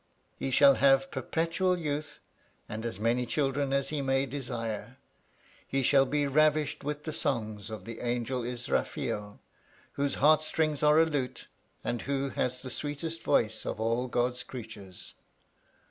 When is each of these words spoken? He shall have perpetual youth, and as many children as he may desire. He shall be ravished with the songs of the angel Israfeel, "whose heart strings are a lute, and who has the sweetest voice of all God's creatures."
He 0.39 0.49
shall 0.49 0.73
have 0.81 1.11
perpetual 1.11 1.77
youth, 1.77 2.17
and 2.67 2.87
as 2.87 2.99
many 2.99 3.27
children 3.27 3.71
as 3.71 3.89
he 3.89 4.01
may 4.01 4.25
desire. 4.25 4.97
He 5.67 5.83
shall 5.83 6.07
be 6.07 6.25
ravished 6.25 6.83
with 6.83 7.03
the 7.03 7.13
songs 7.13 7.69
of 7.69 7.85
the 7.85 7.99
angel 7.99 8.43
Israfeel, 8.43 9.39
"whose 9.91 10.15
heart 10.15 10.41
strings 10.41 10.81
are 10.81 10.99
a 10.99 11.05
lute, 11.05 11.45
and 11.83 12.01
who 12.01 12.29
has 12.29 12.63
the 12.63 12.71
sweetest 12.71 13.21
voice 13.21 13.63
of 13.63 13.79
all 13.79 14.07
God's 14.07 14.41
creatures." 14.41 15.13